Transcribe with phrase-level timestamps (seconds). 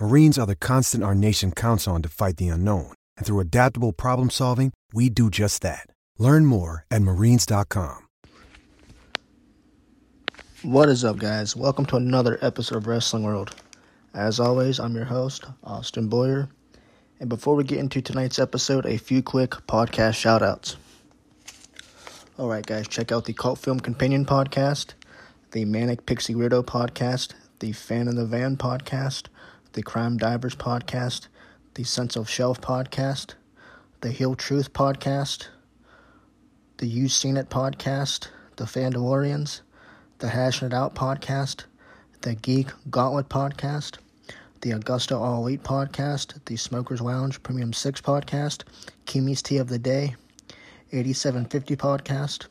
[0.00, 2.94] Marines are the constant our nation counts on to fight the unknown.
[3.16, 5.86] And through adaptable problem solving, we do just that.
[6.18, 8.00] Learn more at marines.com.
[10.62, 11.54] What is up, guys?
[11.54, 13.54] Welcome to another episode of Wrestling World.
[14.14, 16.48] As always, I'm your host, Austin Boyer.
[17.20, 20.74] And before we get into tonight's episode, a few quick podcast shoutouts.
[22.36, 24.94] Alright, guys, check out the Cult Film Companion podcast,
[25.52, 29.26] the Manic Pixie Weirdo podcast, the Fan in the Van podcast,
[29.74, 31.26] the Crime Divers podcast,
[31.74, 33.34] the Sense of Shelf podcast,
[34.02, 35.48] the Heel Truth podcast,
[36.76, 39.62] the You Seen It podcast, the Fandalorians,
[40.20, 41.64] the Hashing It Out podcast,
[42.20, 43.98] the Geek Gauntlet podcast,
[44.60, 48.62] the Augusta All Elite podcast, the Smokers Lounge Premium 6 podcast,
[49.06, 50.14] Kimi's Tea of the Day,
[50.92, 52.46] 8750 podcast,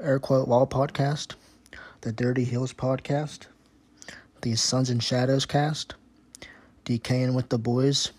[0.00, 1.34] Air Quote Wall podcast,
[2.02, 3.46] the Dirty Hills podcast,
[4.42, 5.96] the Suns and Shadows cast,
[6.84, 8.10] DKing with the Boys,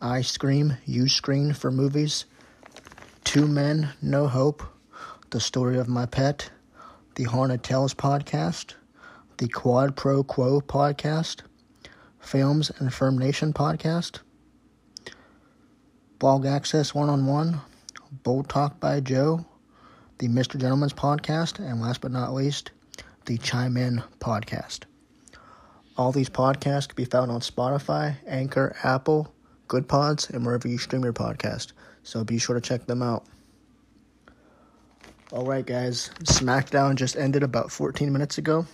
[0.00, 2.24] I Scream, You Scream for movies,
[3.24, 4.62] Two Men, No Hope,
[5.30, 6.50] The Story of My Pet,
[7.16, 8.74] the Haunted Tales podcast,
[9.38, 11.40] the Quad Pro Quo podcast,
[12.20, 14.20] Films and Firm Nation podcast,
[16.20, 17.60] Blog Access One on One,
[18.22, 19.44] Bold Talk by Joe,
[20.18, 20.60] the Mr.
[20.60, 22.70] Gentleman's podcast, and last but not least,
[23.24, 24.84] the Chime In podcast.
[25.96, 29.32] All these podcasts can be found on Spotify, Anchor, Apple,
[29.66, 31.72] Good Pods, and wherever you stream your podcast.
[32.02, 33.24] So be sure to check them out.
[35.32, 38.66] Alright, guys, SmackDown just ended about 14 minutes ago.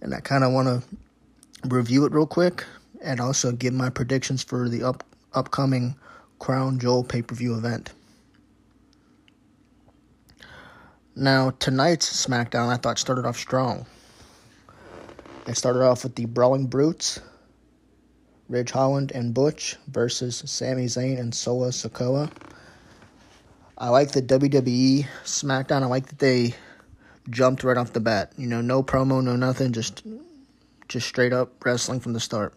[0.00, 2.64] And I kind of want to review it real quick
[3.02, 5.96] and also give my predictions for the up, upcoming
[6.38, 7.92] Crown Jewel pay per view event.
[11.16, 13.86] Now, tonight's SmackDown I thought started off strong.
[15.46, 17.20] It started off with the Brawling Brutes,
[18.48, 22.30] Ridge Holland and Butch versus Sami Zayn and Solo Sikoa.
[23.76, 25.82] I like the WWE SmackDown.
[25.82, 26.54] I like that they
[27.28, 28.32] jumped right off the bat.
[28.38, 30.02] You know, no promo, no nothing, just
[30.88, 32.54] just straight up wrestling from the start.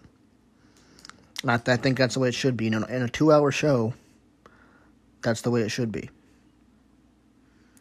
[1.44, 2.66] That I think that's the way it should be.
[2.66, 3.94] You know, in a two-hour show,
[5.22, 6.10] that's the way it should be.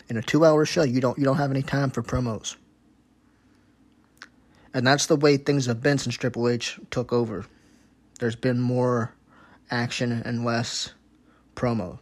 [0.09, 2.57] In a two-hour show, you don't you don't have any time for promos.
[4.77, 7.47] And that's the way things have been since Triple H took over.
[8.21, 9.15] There's been more
[9.71, 10.93] action and less
[11.55, 11.99] promo.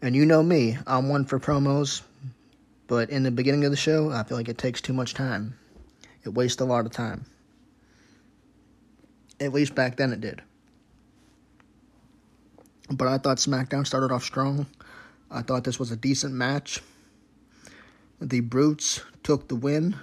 [0.00, 2.00] And you know me, I'm one for promos,
[2.86, 5.58] but in the beginning of the show, I feel like it takes too much time.
[6.24, 7.26] It wastes a lot of time.
[9.40, 10.40] At least back then it did.
[12.90, 14.64] But I thought SmackDown started off strong.
[15.30, 16.80] I thought this was a decent match.
[18.22, 19.94] The Brutes took the win.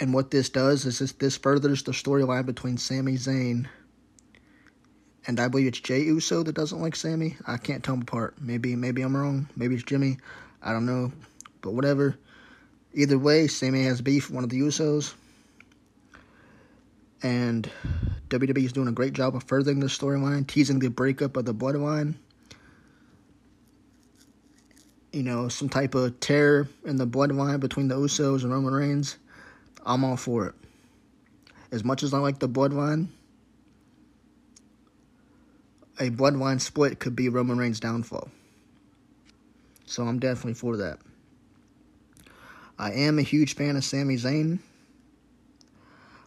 [0.00, 3.68] And what this does is this, this furthers the storyline between Sami Zayn
[5.26, 7.36] and I believe it's Jey Uso that doesn't like Sami.
[7.46, 8.34] I can't tell them apart.
[8.40, 9.48] Maybe maybe I'm wrong.
[9.56, 10.18] Maybe it's Jimmy.
[10.62, 11.12] I don't know.
[11.60, 12.18] But whatever.
[12.94, 15.14] Either way, Sami has beef with one of the Usos.
[17.22, 17.70] And
[18.28, 21.54] WWE is doing a great job of furthering the storyline, teasing the breakup of the
[21.54, 22.14] Bloodline.
[25.12, 29.18] You know, some type of tear in the Bloodline between the Usos and Roman Reigns.
[29.84, 30.54] I'm all for it.
[31.72, 33.08] As much as I like the Bloodline,
[35.98, 38.28] a Bloodline split could be Roman Reigns' downfall.
[39.86, 40.98] So I'm definitely for that.
[42.78, 44.60] I am a huge fan of Sami Zayn.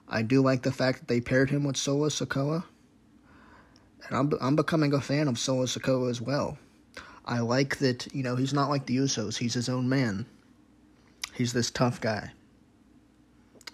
[0.08, 2.64] I do like the fact that they paired him with Solo Sikoa.
[4.08, 6.58] And I'm, I'm becoming a fan of Solo Sikoa as well.
[7.26, 9.38] I like that, you know, he's not like the Usos.
[9.38, 10.26] He's his own man.
[11.34, 12.32] He's this tough guy.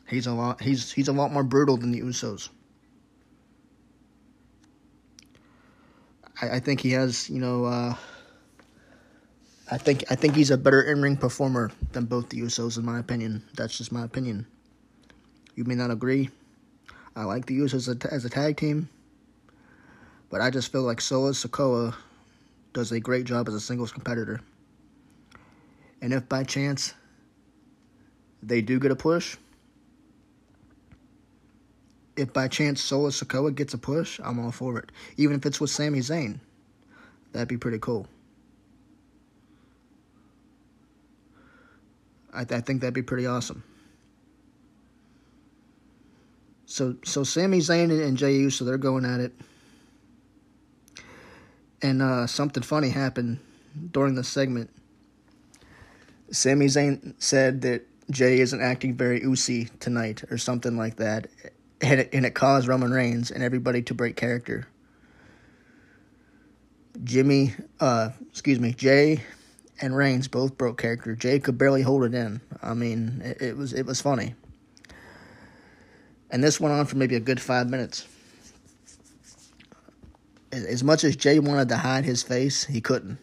[0.09, 2.49] He's a lot he's he's a lot more brutal than the Usos.
[6.41, 7.95] I, I think he has, you know, uh,
[9.71, 12.99] I think I think he's a better in-ring performer than both the Usos, in my
[12.99, 13.43] opinion.
[13.55, 14.47] That's just my opinion.
[15.55, 16.29] You may not agree.
[17.15, 18.89] I like the Usos as a, as a tag team,
[20.29, 21.93] but I just feel like Solo Sikoa
[22.73, 24.41] does a great job as a singles competitor.
[26.01, 26.93] And if by chance
[28.41, 29.35] they do get a push,
[32.19, 34.91] if by chance Solo Sikoa gets a push, I'm all for it.
[35.17, 36.39] Even if it's with Sami Zayn,
[37.31, 38.07] that'd be pretty cool.
[42.33, 43.63] I, th- I think that'd be pretty awesome.
[46.65, 49.33] So so Sami Zayn and Jey Uso they're going at it,
[51.81, 53.39] and uh, something funny happened
[53.91, 54.69] during the segment.
[56.31, 61.27] Sami Zayn said that Jey isn't acting very oozy tonight or something like that,
[61.81, 64.67] and it, and it caused Roman Reigns and everybody to break character.
[67.03, 69.21] Jimmy, uh, excuse me, Jey
[69.81, 71.15] and Reigns both broke character.
[71.15, 72.41] Jey could barely hold it in.
[72.61, 74.35] I mean, it, it was it was funny.
[76.31, 78.07] And this went on for maybe a good five minutes.
[80.51, 83.17] As much as Jey wanted to hide his face, he couldn't.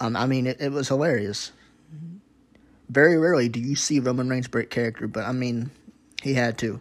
[0.00, 1.52] Um, I mean, it, it was hilarious.
[2.88, 5.70] Very rarely do you see Roman Reigns break character, but I mean,
[6.26, 6.80] he had to.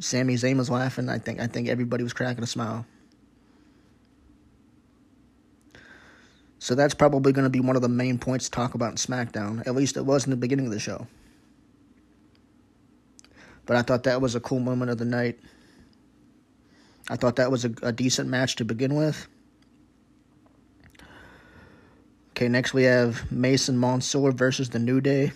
[0.00, 1.08] Sami Zayn was laughing.
[1.08, 2.86] I think I think everybody was cracking a smile.
[6.58, 8.96] So that's probably going to be one of the main points to talk about in
[8.96, 9.66] SmackDown.
[9.66, 11.06] At least it was in the beginning of the show.
[13.66, 15.38] But I thought that was a cool moment of the night.
[17.08, 19.28] I thought that was a, a decent match to begin with.
[22.30, 25.32] Okay, next we have Mace and Mansoor versus the New Day.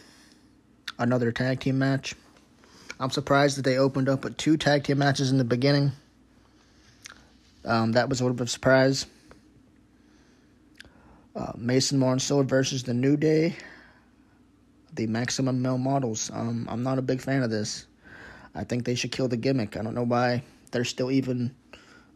[0.99, 2.15] Another tag team match.
[3.01, 5.93] I'm surprised that they opened up with two tag team matches in the beginning.
[7.65, 9.07] Um, that was a little bit of a surprise.
[11.35, 13.57] Uh, Mace and Mansoor versus the New Day,
[14.93, 16.31] the Maximum Male Models.
[16.35, 17.87] Um, I'm not a big fan of this.
[18.55, 19.79] I think they should kill the gimmick.
[19.79, 21.55] I don't know why they're still even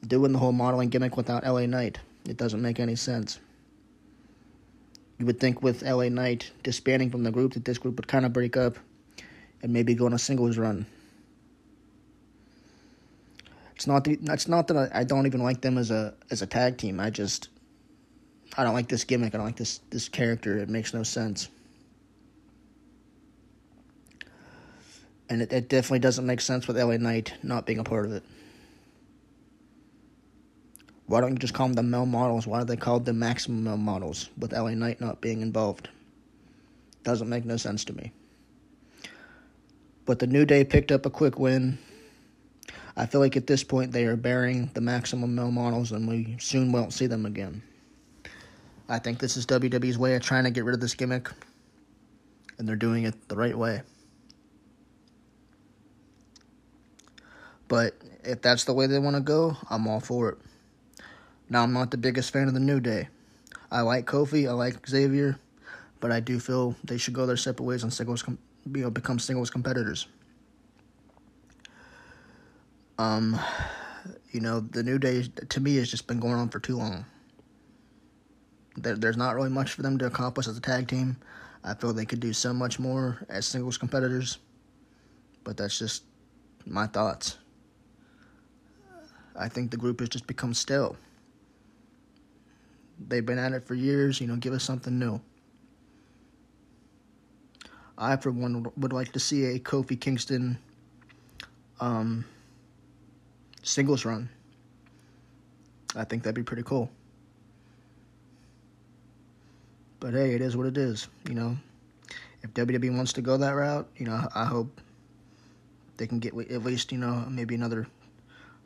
[0.06, 1.98] doing the whole modeling gimmick without LA Knight.
[2.28, 3.40] It doesn't make any sense.
[5.19, 8.26] You would think with LA Knight disbanding from the group that this group would kind
[8.26, 8.76] of break up
[9.62, 10.86] and maybe go on a singles run.
[13.74, 16.46] It's not the, it's not that I, don't even like them as a as a
[16.46, 17.00] tag team.
[17.00, 17.48] I just
[18.56, 19.34] I don't like this gimmick.
[19.34, 20.58] I don't like this this character.
[20.58, 21.48] It makes no sense.
[25.28, 28.12] And it, it definitely doesn't make sense with LA Knight not being a part of
[28.12, 28.22] it.
[31.06, 32.46] Why don't you just call them the male models?
[32.46, 35.88] Why are they called the maximum male models with LA Knight not being involved?
[37.02, 38.12] Doesn't make no sense to me.
[40.06, 41.78] But the New Day picked up a quick win.
[42.96, 46.36] I feel like at this point they are burying the maximum male models and we
[46.38, 47.62] soon won't see them again.
[48.88, 51.30] I think this is WWE's way of trying to get rid of this gimmick,
[52.58, 53.80] and they're doing it the right way.
[57.66, 60.38] But if that's the way they want to go, I'm all for it.
[61.49, 63.08] Now, I'm not the biggest fan of the New Day.
[63.70, 65.38] I like Kofi, I like Xavier,
[66.00, 68.38] but I do feel they should go their separate ways on singles, com-
[68.73, 70.06] you know, become singles competitors.
[72.99, 73.38] Um,
[74.30, 77.04] you know, the New Day to me has just been going on for too long.
[78.76, 81.16] There, there's not really much for them to accomplish as a tag team.
[81.62, 84.38] I feel they could do so much more as singles competitors,
[85.44, 86.04] but that's just
[86.66, 87.38] my thoughts.
[89.37, 90.97] I think the group has just become stale.
[93.09, 95.21] They've been at it for years, you know, give us something new.
[97.96, 100.58] I, for one, would like to see a Kofi Kingston
[101.80, 102.24] um,
[103.62, 104.28] singles run.
[105.96, 106.90] I think that'd be pretty cool.
[110.00, 111.08] But hey, it is what it is.
[111.28, 111.56] You know,
[112.42, 114.80] if WWE wants to go that route, you know, I hope
[115.96, 117.86] they can get at least you know maybe another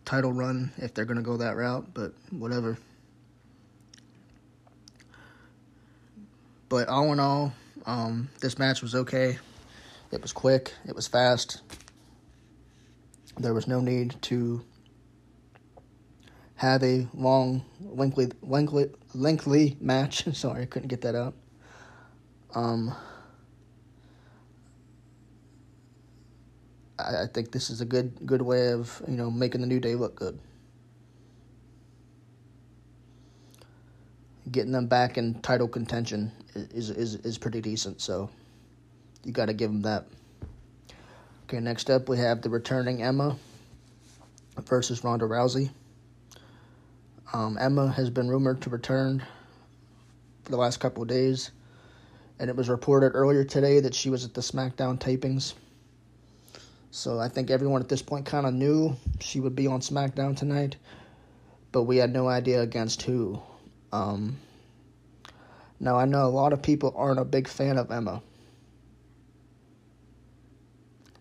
[0.04, 1.86] title run if they're gonna go that route.
[1.92, 2.78] But whatever.
[6.68, 7.52] But all in all,
[7.86, 9.38] um, this match was okay.
[10.10, 10.72] It was quick.
[10.86, 11.62] It was fast.
[13.38, 14.64] There was no need to
[16.56, 20.24] have a long, lengthy, lengthy, lengthy match.
[20.34, 21.34] Sorry, I couldn't get that out.
[22.54, 22.94] Um,
[26.98, 29.80] I, I think this is a good good way of you know making the new
[29.80, 30.38] day look good.
[34.50, 38.00] Getting them back in title contention is is is pretty decent.
[38.00, 38.30] So
[39.24, 40.06] you got to give them that.
[41.44, 43.36] Okay, next up we have the returning Emma
[44.64, 45.70] versus Ronda Rousey.
[47.32, 49.22] Um, Emma has been rumored to return
[50.44, 51.50] for the last couple of days,
[52.38, 55.54] and it was reported earlier today that she was at the SmackDown tapings.
[56.90, 60.36] So I think everyone at this point kind of knew she would be on SmackDown
[60.36, 60.76] tonight,
[61.70, 63.42] but we had no idea against who.
[63.92, 64.36] Um,
[65.80, 68.22] now I know a lot of people aren't a big fan of Emma,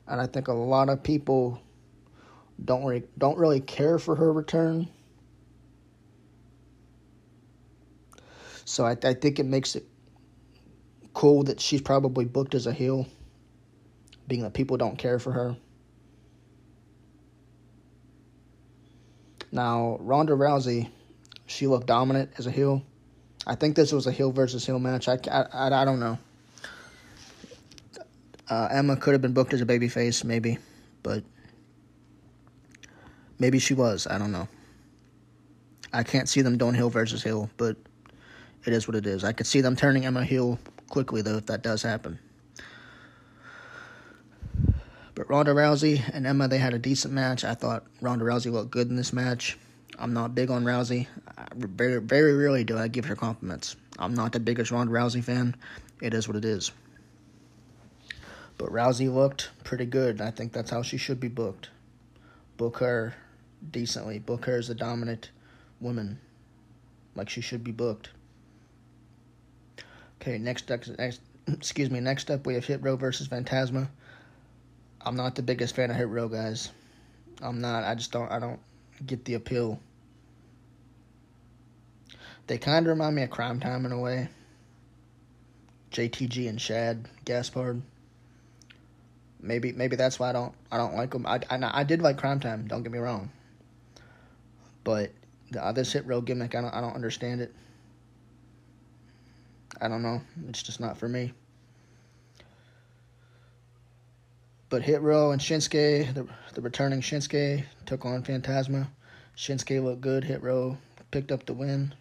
[0.07, 1.62] and I think a lot of people
[2.63, 4.88] don't really, don't really care for her return.
[8.65, 9.86] So I, I think it makes it
[11.13, 13.07] cool that she's probably booked as a heel,
[14.27, 15.55] being that people don't care for her.
[19.51, 20.89] Now, Ronda Rousey,
[21.48, 22.84] she looked dominant as a heel.
[23.48, 25.08] I think this was a heel versus heel match.
[25.08, 26.20] I, I, I, don't know.
[28.50, 30.60] Uh, Emma could have been booked as a babyface, maybe,
[31.01, 31.24] but
[33.39, 34.06] maybe she was.
[34.06, 34.48] I don't know.
[35.94, 37.77] I can't see them doing heel versus heel, but
[38.66, 39.24] it is what it is.
[39.24, 42.20] I could see them turning Emma heel quickly, though, if that does happen.
[45.16, 47.46] But Ronda Rousey and Emma, they had a decent match.
[47.46, 49.58] I thought Ronda Rousey looked good in this match.
[50.00, 51.08] I'm not big on Rousey.
[51.56, 53.75] very, very rarely do I give her compliments.
[53.98, 55.56] I'm not the biggest Ronda Rousey fan.
[56.01, 56.72] It is what it is.
[58.58, 60.22] But Rousey looked pretty good.
[60.22, 61.70] I think that's how she should be booked.
[62.58, 63.16] Book her
[63.72, 64.20] decently.
[64.20, 65.32] Book her as a dominant
[65.80, 66.20] woman,
[67.16, 68.10] like she should be booked.
[70.22, 72.00] Okay, next, next excuse me.
[72.00, 73.88] Next up, we have Hit Row versus Fantasma.
[75.01, 76.70] I'm not the biggest fan of Hit Row guys.
[77.42, 77.84] I'm not.
[77.84, 78.32] I just don't.
[78.32, 78.60] I don't
[79.06, 79.80] get the appeal.
[82.48, 84.30] They kind of remind me of Cryme Tyme in a way.
[85.92, 87.82] JTG and Shad Gaspard.
[89.39, 91.25] Maybe maybe that's why I don't I don't like them.
[91.25, 92.68] I, I, I did like Cryme Tyme.
[92.68, 93.32] Don't get me wrong.
[94.84, 95.12] But
[95.51, 97.54] the other Hit Row gimmick, I don't I don't understand it.
[99.82, 100.22] I don't know.
[100.48, 101.34] It's just not for me.
[104.70, 108.88] But Hit Row and Shinsuke, the, the returning Shinsuke, took on Fantasma.
[109.38, 110.25] Shinsuke looked good.
[110.25, 110.77] Hit Row
[111.12, 111.94] picked up the win.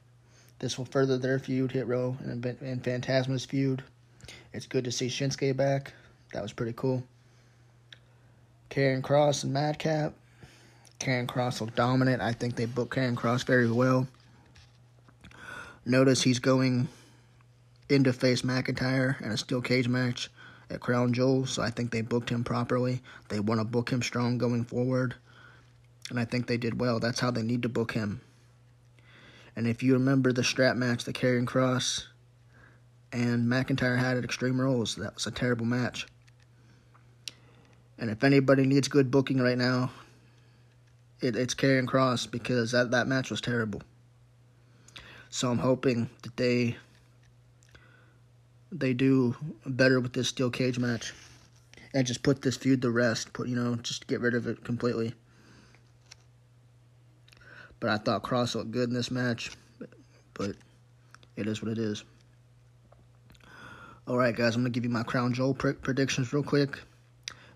[0.59, 3.83] This will further their feud, Hit Row and, and Fantasma's feud.
[4.53, 5.93] It's good to see Shinsuke back.
[6.33, 7.05] That was pretty cool.
[8.71, 10.15] Karrion Kross and Madcap.
[10.99, 12.23] Karrion Kross looked dominant.
[12.23, 14.09] I think they booked Karrion Kross very well.
[15.85, 16.89] Notice he's going
[17.89, 20.31] into face McIntyre in a steel cage match
[20.71, 23.03] at Crown Jewel, so I think they booked him properly.
[23.29, 25.15] They want to book him strong going forward,
[26.11, 26.99] and I think they did well.
[26.99, 28.21] That's how they need to book him.
[29.57, 32.05] And if you remember the strap match that Karrion Kross
[33.11, 36.07] and McIntyre had at Extreme Rules, that was a terrible match.
[37.99, 39.91] And if anybody needs good booking right now,
[41.23, 43.81] it, it's Karrion Kross because that, that match was terrible.
[45.31, 46.77] So I'm hoping that they
[48.73, 49.35] they do
[49.65, 51.15] better with this steel cage match
[51.95, 53.33] and just put this feud to rest.
[53.33, 55.15] Put you know, just get rid of it completely.
[57.81, 59.51] But I thought Kross looked good in this match,
[60.35, 60.57] but,
[61.37, 62.03] it is what it is.
[64.09, 66.79] All right, guys, I'm gonna give you my Crown Jewel pr- predictions real quick.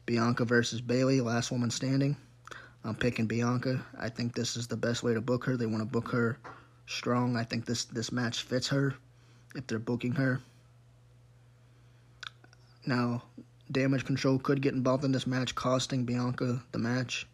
[0.05, 2.17] Bianca versus Bayley, last woman standing.
[2.85, 3.85] I'm picking Bianca.
[3.99, 5.57] I think this is the best way to book her.
[5.57, 6.39] They want to book her
[6.87, 7.37] strong.
[7.37, 8.95] I think this this match fits her
[9.55, 10.41] if they're booking her.
[12.87, 13.23] Now,
[13.71, 17.27] damage control could get involved in this match, costing Bianca the match.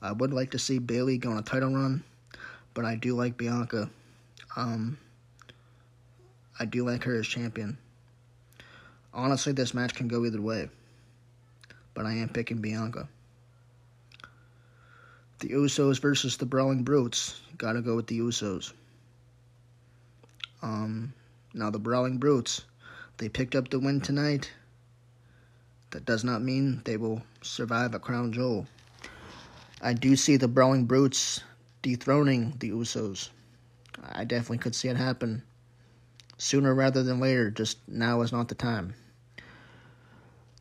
[0.00, 2.02] I would like to see Bayley go on a title run,
[2.74, 3.90] but I do like Bianca.
[4.56, 4.98] Um,
[6.58, 7.78] I do like her as champion.
[9.14, 10.68] Honestly, this match can go either way,
[11.94, 13.08] but I am picking Bianca.
[15.40, 17.40] The Usos versus the Brawling Brutes.
[17.58, 18.72] Gotta go with the Usos.
[20.62, 21.12] Um,
[21.52, 22.62] now the Brawling Brutes,
[23.18, 24.50] they picked up the win tonight.
[25.90, 28.66] That does not mean they will survive a Crown Jewel.
[29.82, 31.40] I do see the Brawling Brutes
[31.82, 33.28] dethroning the Usos.
[34.12, 35.42] I definitely could see it happen
[36.38, 37.50] sooner rather than later.
[37.50, 38.94] Just now is not the time.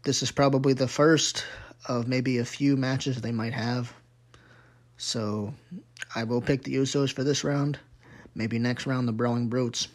[0.03, 1.45] This is probably the first
[1.85, 3.93] of maybe a few matches they might have.
[4.97, 5.53] So
[6.13, 7.79] I will pick the Usos for this round.
[8.35, 9.87] Maybe next round, the Brawling Brutes.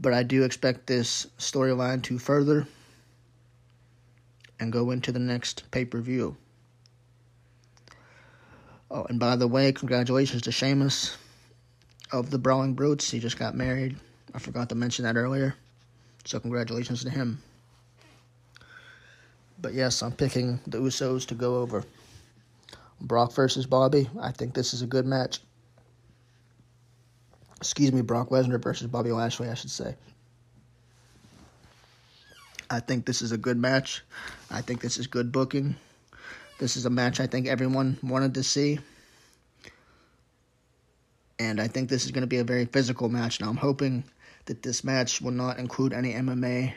[0.00, 2.66] But I do expect this storyline to further
[4.58, 6.36] and go into the next pay per view.
[8.90, 11.16] Oh, and by the way, congratulations to Sheamus
[12.12, 13.10] of the Brawling Brutes.
[13.10, 13.96] He just got married.
[14.34, 15.54] I forgot to mention that earlier.
[16.24, 17.42] So, congratulations to him.
[19.60, 21.84] But yes, I'm picking the Usos to go over.
[23.00, 24.08] Brock versus Bobby.
[24.20, 25.40] I think this is a good match.
[27.56, 29.94] Excuse me, Brock Lesnar versus Bobby Lashley, I should say.
[32.70, 34.02] I think this is a good match.
[34.50, 35.76] I think this is good booking.
[36.58, 38.78] This is a match I think everyone wanted to see.
[41.38, 43.40] And I think this is going to be a very physical match.
[43.40, 44.04] Now, I'm hoping
[44.46, 46.74] that this match will not include any MMA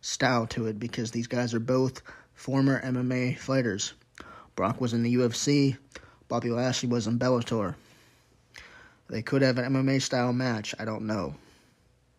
[0.00, 2.02] style to it because these guys are both
[2.34, 3.92] former MMA fighters.
[4.56, 5.76] Brock was in the UFC,
[6.28, 7.74] Bobby Lashley was in Bellator.
[9.08, 10.74] They could have an MMA style match.
[10.78, 11.34] I don't know.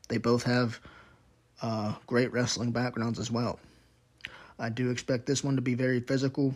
[0.09, 0.79] They both have
[1.61, 3.59] uh, great wrestling backgrounds as well.
[4.61, 6.53] I do expect this one to be very physical.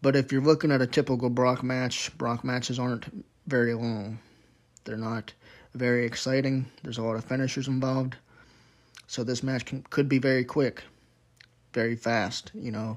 [0.00, 4.18] But if you're looking at a typical Brock match, Brock matches aren't very long.
[4.84, 5.34] They're not
[5.74, 6.64] very exciting.
[6.82, 8.16] There's a lot of finishers involved.
[9.06, 10.82] So this match can, could be very quick,
[11.74, 12.52] very fast.
[12.54, 12.96] You know,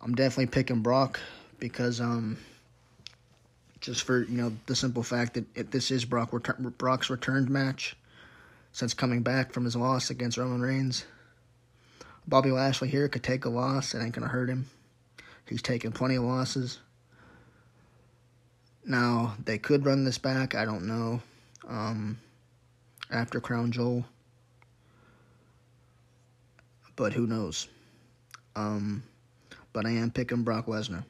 [0.00, 1.20] I'm definitely picking Brock
[1.58, 2.38] because um,
[3.80, 7.50] just for you know the simple fact that it, this is Brock return, Brock's returned
[7.50, 7.96] match
[8.72, 11.04] since coming back from his loss against Roman Reigns.
[12.26, 14.66] Bobby Lashley here could take a loss; it ain't gonna hurt him.
[15.46, 16.78] He's taken plenty of losses.
[18.84, 20.54] Now they could run this back.
[20.54, 21.22] I don't know.
[21.66, 22.18] Um,
[23.10, 24.04] after Crown Jewel,
[26.96, 27.68] but who knows?
[28.54, 29.02] Um,
[29.72, 31.04] but I am picking Brock Lesnar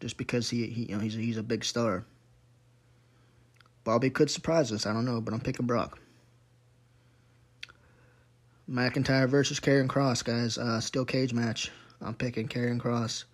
[0.00, 2.04] just because he, he you know he's he's a big star.
[3.84, 4.86] Bobby could surprise us.
[4.86, 5.99] I don't know, but I'm picking Brock.
[8.70, 10.56] McIntyre versus Karrion Kross, guys.
[10.56, 11.72] Uh, steel cage match.
[12.00, 13.24] I'm picking Karrion Kross.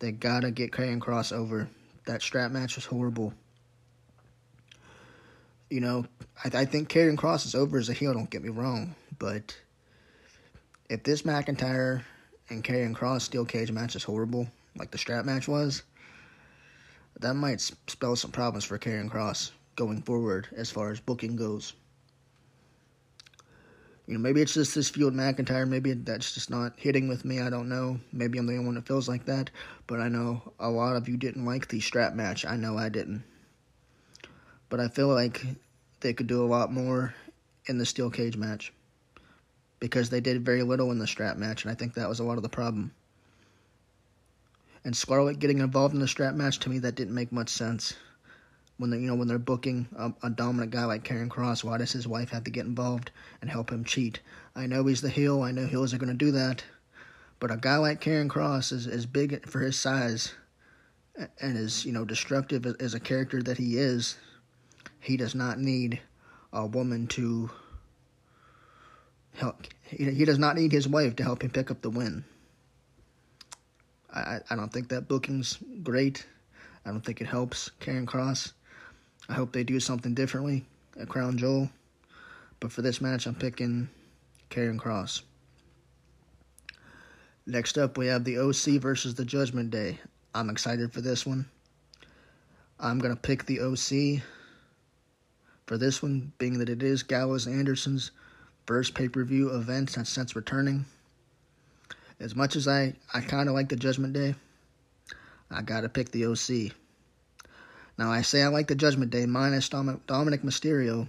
[0.00, 1.68] They gotta get Karrion Kross over.
[2.06, 3.32] That strap match was horrible.
[5.70, 6.06] You know,
[6.44, 8.12] I, I think Karrion Kross is over as a heel.
[8.12, 9.56] Don't get me wrong, but
[10.90, 12.02] if this McIntyre
[12.50, 15.84] and Karrion Kross steel cage match is horrible, like the strap match was,
[17.20, 21.74] that might spell some problems for Karrion Kross going forward as far as booking goes.
[24.08, 25.68] You know, maybe it's just this feud McIntyre.
[25.68, 27.40] Maybe that's just not hitting with me.
[27.40, 28.00] I don't know.
[28.10, 29.50] Maybe I'm the only one that feels like that.
[29.86, 32.46] But I know a lot of you didn't like the strap match.
[32.46, 33.22] I know I didn't.
[34.70, 35.44] But I feel like
[36.00, 37.14] they could do a lot more
[37.66, 38.72] in the steel cage match
[39.78, 42.24] because they did very little in the strap match, and I think that was a
[42.24, 42.92] lot of the problem.
[44.84, 47.94] And Scarlett getting involved in the strap match to me that didn't make much sense.
[48.78, 51.78] When they you know when they're booking a, a dominant guy like Karrion Kross, why
[51.78, 53.10] does his wife have to get involved
[53.40, 54.20] and help him cheat?
[54.54, 55.42] I know he's the heel.
[55.42, 56.64] I know heels are going to do that,
[57.40, 60.34] but a guy like Karrion Kross is is big for his size,
[61.40, 64.16] and is you know destructive as a character that he is.
[65.00, 66.00] He does not need
[66.52, 67.50] a woman to
[69.34, 69.66] help.
[69.82, 72.24] He, he does not need his wife to help him pick up the win.
[74.12, 76.26] I, I don't think that booking's great.
[76.84, 78.52] I don't think it helps Karrion Kross.
[79.28, 80.64] I hope they do something differently
[80.98, 81.70] at Crown Jewel.
[82.60, 83.88] But for this match, I'm picking
[84.50, 85.22] Karrion Kross.
[87.46, 89.98] Next up, we have the OC versus the Judgment Day.
[90.34, 91.46] I'm excited for this one.
[92.80, 94.22] I'm going to pick the OC
[95.66, 98.10] for this one, being that it is Gallows Anderson's
[98.66, 100.84] first pay per view event since, since returning.
[102.20, 104.34] As much as I, I kind of like the Judgment Day,
[105.50, 106.74] I got to pick the OC.
[107.98, 111.08] Now, I say I like the Judgment Day minus Dom- Dominic Mysterio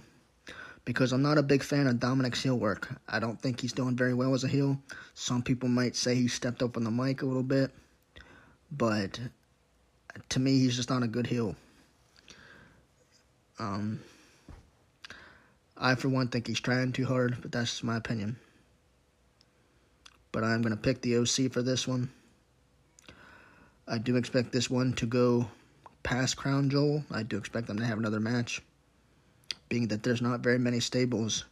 [0.84, 2.88] because I'm not a big fan of Dominic's heel work.
[3.08, 4.76] I don't think he's doing very well as a heel.
[5.14, 7.70] Some people might say he stepped up on the mic a little bit,
[8.72, 9.20] but
[10.30, 11.54] to me, he's just not a good heel.
[13.60, 14.00] Um,
[15.76, 18.36] I, for one, think he's trying too hard, but that's just my opinion.
[20.32, 22.10] But I'm going to pick the OC for this one.
[23.86, 25.48] I do expect this one to go
[26.02, 27.04] past Crown Jewel.
[27.10, 28.62] I do expect them to have another match,
[29.68, 31.44] being that there's not very many stables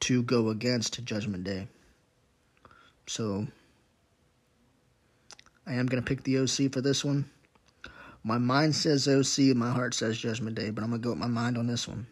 [0.00, 1.68] to go against Judgment Day.
[3.06, 3.46] So
[5.66, 7.30] I am going to pick the OC for this one.
[8.24, 11.18] My mind says OC, my heart says Judgment Day, but I'm going to go with
[11.18, 12.06] my mind on this one.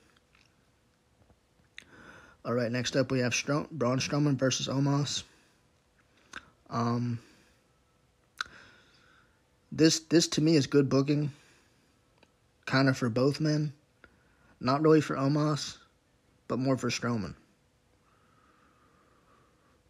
[2.44, 5.24] All right, next up we have Strom- Braun Strowman versus Omos.
[6.70, 7.18] Um,
[9.72, 11.32] This this to me is good booking.
[12.66, 13.72] Kind of for both men.
[14.60, 15.78] Not really for Omos,
[16.48, 17.34] but more for Strowman.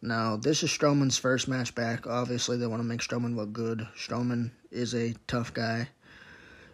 [0.03, 2.07] Now, this is Strowman's first match back.
[2.07, 3.87] Obviously, they want to make Strowman look good.
[3.95, 5.89] Strowman is a tough guy.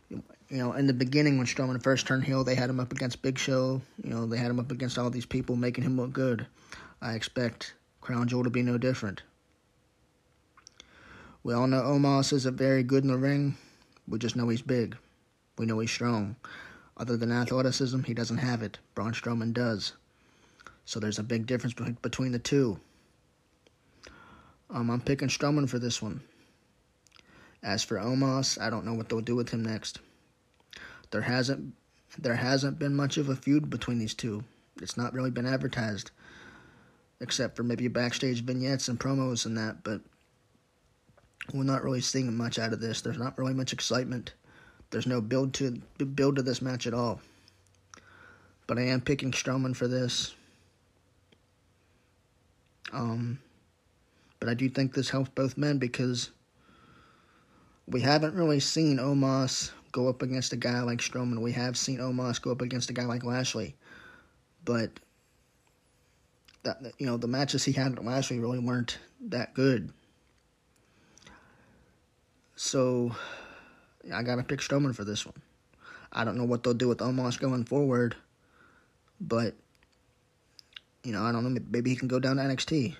[0.10, 3.22] You know, in the beginning, when Strowman first turned heel, they had him up against
[3.22, 3.82] Big Show.
[4.02, 6.48] You know, they had him up against all these people, making him look good.
[7.02, 9.24] I expect Crown Jewel to be no different.
[11.48, 13.56] We all know Omos isn't very good in the ring.
[14.06, 14.98] We just know he's big.
[15.58, 16.36] We know he's strong.
[16.98, 18.80] Other than athleticism, he doesn't have it.
[18.94, 19.94] Braun Strowman does.
[20.84, 22.82] So there's a big difference between the two.
[24.70, 26.20] Um, I'm picking Strowman for this one.
[27.64, 30.00] As for Omos, I don't know what they'll do with him next.
[31.12, 31.76] There hasn't
[32.18, 34.44] there hasn't been much of a feud between these two.
[34.82, 36.12] It's not really been advertised,
[37.22, 39.86] except for maybe backstage vignettes and promos and that.
[39.86, 40.02] But
[41.54, 43.02] we're not really seeing much out of this.
[43.02, 44.34] There's not really much excitement.
[44.90, 47.22] There's no build to build to this match at all.
[48.68, 50.34] But I am picking Strowman for this.
[52.92, 53.40] Um,
[54.40, 56.32] but I do think this helps both men because
[57.88, 61.42] we haven't really seen Omos go up against a guy like Strowman.
[61.42, 63.76] We have seen Omos go up against a guy like Lashley.
[64.66, 64.92] But
[66.64, 69.92] that you know, the matches he had with Lashley really weren't that good.
[72.58, 73.16] So
[74.12, 75.36] I gotta pick Strowman for this one.
[76.12, 78.16] I don't know what they'll do with Omos going forward,
[79.22, 79.54] but
[81.04, 81.62] you know, I don't know.
[81.70, 82.96] Maybe he can go down to NXT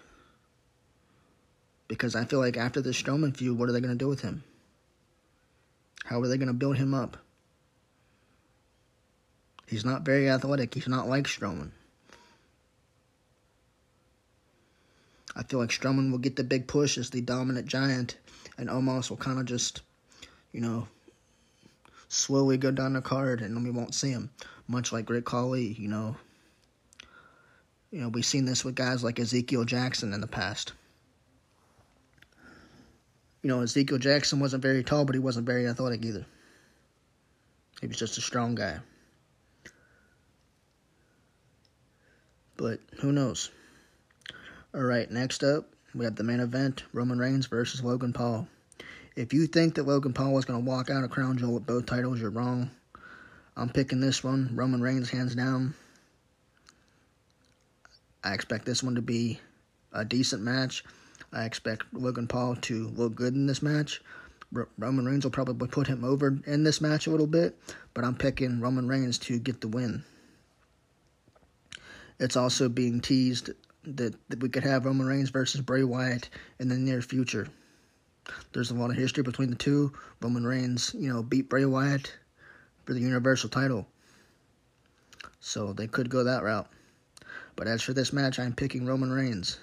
[1.88, 4.44] because I feel like after the Strowman feud, what are they to do with him?
[6.06, 7.18] How are they to build him up?
[9.66, 10.76] He's not very athletic.
[10.76, 11.72] He's not like Strowman.
[15.36, 18.18] I feel like Strowman will get the big push as the dominant giant,
[18.58, 19.82] and Omos will kind of just,
[20.52, 20.88] you know,
[22.10, 24.30] slowly go down the card, and we won't see him.
[24.68, 26.16] Much like Great Khali, you know.
[27.92, 30.74] You know, we've seen this with guys like Ezekiel Jackson in the past
[33.48, 36.26] you know, Ezekiel Jackson wasn't very tall, but he wasn't very athletic either.
[37.80, 38.80] He was just a strong guy.
[42.58, 43.52] But who knows?
[44.74, 48.48] All right, next up, we have the main event Roman Reigns versus Logan Paul.
[49.16, 51.66] If you think that Logan Paul was going to walk out of Crown Jewel with
[51.66, 52.70] both titles, you're wrong.
[53.56, 55.74] I'm picking this one, Roman Reigns, hands down.
[58.24, 59.40] I expect this one to be
[59.92, 60.84] a decent match.
[61.34, 64.02] I expect Logan Paul to look good in this match.
[64.56, 67.58] R- Roman Reigns will probably put him over in this match a little bit,
[67.96, 70.04] but I'm picking Roman Reigns to get the win.
[72.20, 73.50] It's also being teased
[73.96, 77.48] that, that we could have Roman Reigns versus Bray Wyatt in the near future.
[78.52, 79.94] There's a lot of history between the two.
[80.22, 82.14] Roman Reigns, you know, beat Bray Wyatt
[82.86, 83.88] for the Universal title.
[85.40, 86.68] So they could go that route.
[87.56, 89.60] But as for this match, I'm picking Roman Reigns.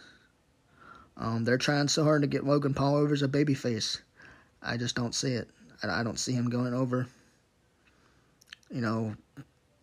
[1.16, 4.00] Um, they're trying so hard to get Logan Paul over as a babyface.
[4.62, 5.48] I just don't see it.
[5.82, 7.06] I, I don't see him going over.
[8.70, 9.14] You know,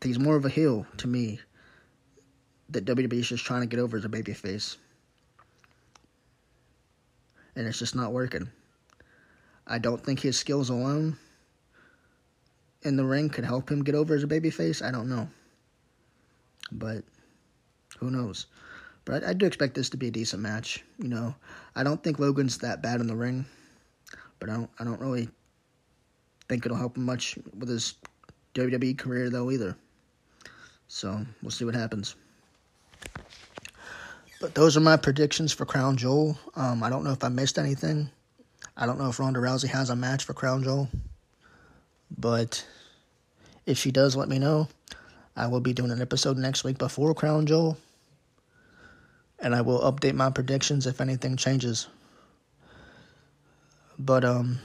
[0.03, 1.39] he's more of a heel to me.
[2.71, 4.77] That WWE is just trying to get over as a babyface.
[7.55, 8.49] And it's just not working.
[9.67, 11.17] I don't think his skills alone
[12.83, 14.85] in the ring could help him get over as a babyface.
[14.85, 15.29] I don't know.
[16.71, 17.03] But
[17.99, 18.47] who knows?
[19.05, 20.83] But I, I, do expect this to be a decent match.
[20.97, 21.35] You know,
[21.75, 23.45] I don't think Logan's that bad in the ring,
[24.39, 25.29] but I don't I don't really
[26.47, 27.95] think it'll help him much with his
[28.53, 29.75] WWE career though either.
[30.87, 32.15] So we'll see what happens.
[34.41, 36.35] But those are my predictions for Crown Jewel.
[36.55, 38.09] Um, I don't know if I missed anything.
[38.75, 40.89] I don't know if Ronda Rousey has a match for Crown Jewel.
[42.17, 42.65] But
[43.67, 44.67] if she does, let me know.
[45.35, 47.77] I will be doing an episode next week before Crown Jewel
[49.41, 51.87] and I will update my predictions if anything changes.
[53.97, 54.59] But um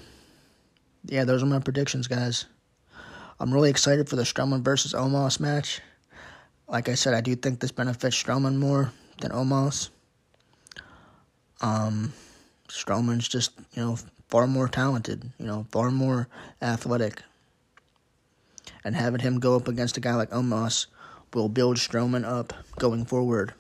[1.05, 2.47] yeah, those are my predictions, guys.
[3.39, 5.81] I'm really excited for the Strowman versus Omos match.
[6.67, 9.91] Like I said, I do think this benefits Strowman more than Omos.
[11.61, 12.13] Um
[12.69, 13.99] Strowman's just, you know,
[14.29, 16.29] far more talented, you know, far more
[16.61, 17.23] athletic.
[18.85, 20.87] And having him go up against a guy like Omos
[21.35, 23.53] will build Strowman up going forward.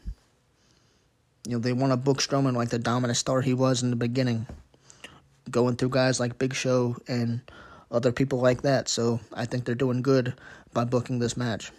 [1.46, 3.96] You know, they want to book Strowman like the dominant star he was in the
[3.96, 4.46] beginning,
[5.50, 7.40] going through guys like Big Show and
[7.90, 8.88] other people like that.
[8.88, 10.34] So I think they're doing good
[10.72, 11.70] by booking this match.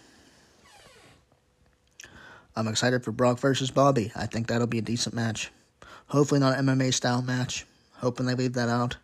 [2.58, 4.10] I'm excited for Brock versus Bobby.
[4.16, 5.52] I think that'll be a decent match.
[6.08, 7.64] Hopefully not an MMA style match.
[7.98, 8.96] Hoping they leave that out.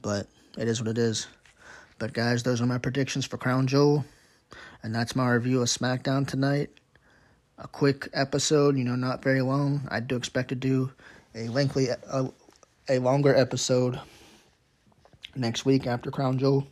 [0.00, 1.26] But it is what it is.
[1.98, 4.04] But guys, those are my predictions for Crown Jewel,
[4.84, 6.70] and that's my review of SmackDown tonight.
[7.58, 9.88] A quick episode, you know, not very long.
[9.90, 10.92] I do expect to do
[11.34, 12.30] a lengthy, a,
[12.88, 13.98] a longer episode
[15.34, 16.64] next week after Crown Jewel.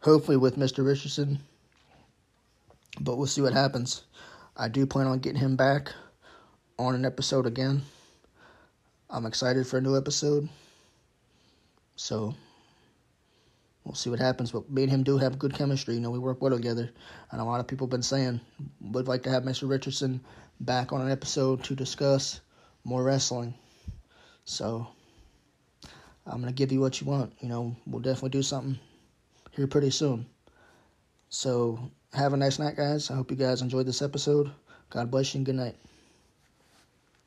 [0.00, 0.82] Hopefully with Mr.
[0.82, 1.40] Richardson,
[3.00, 4.04] but we'll see what happens.
[4.56, 5.92] I do plan on getting him back
[6.78, 7.82] on an episode again.
[9.10, 10.48] I'm excited for a new episode.
[11.96, 12.34] So
[13.84, 14.52] we'll see what happens.
[14.52, 15.94] But me and him do have good chemistry.
[15.94, 16.90] You know, we work well together.
[17.30, 18.40] And a lot of people have been saying
[18.80, 19.68] would like to have Mr.
[19.68, 20.20] Richardson
[20.60, 22.40] back on an episode to discuss
[22.84, 23.54] more wrestling.
[24.44, 24.86] So
[26.26, 27.32] I'm gonna give you what you want.
[27.40, 28.78] You know, we'll definitely do something
[29.52, 30.26] here pretty soon.
[31.28, 33.10] So have a nice night, guys.
[33.10, 34.50] I hope you guys enjoyed this episode.
[34.90, 35.76] God bless you and good night.